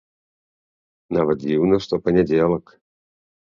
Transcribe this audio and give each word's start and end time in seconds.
Нават 1.17 1.37
дзіўна, 1.45 1.75
што 1.85 1.93
панядзелак. 2.07 2.77